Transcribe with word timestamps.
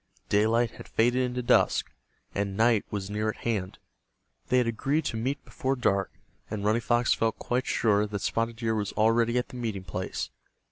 Daylight 0.29 0.71
had 0.71 0.87
faded 0.87 1.21
into 1.21 1.43
dusk, 1.43 1.91
and 2.33 2.57
night 2.57 2.83
was 2.89 3.11
near 3.11 3.29
at 3.29 3.35
hand. 3.45 3.77
They 4.47 4.57
had 4.57 4.65
agreed 4.65 5.05
to 5.05 5.15
meet 5.15 5.45
before 5.45 5.75
dark, 5.75 6.11
and 6.49 6.65
Running 6.65 6.81
Fox 6.81 7.13
felt 7.13 7.37
quite 7.37 7.67
sure 7.67 8.07
that 8.07 8.21
Spotted 8.21 8.55
Deer 8.55 8.73
was 8.73 8.93
already 8.93 9.37
at 9.37 9.49
the 9.49 9.57
meeting 9.57 9.83
place. 9.83 10.31